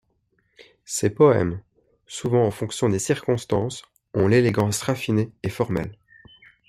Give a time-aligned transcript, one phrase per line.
[0.83, 1.61] Ses poèmes,
[2.07, 3.83] souvent en fonction des circonstances,
[4.15, 5.95] ont l'élégance raffinée et formelle.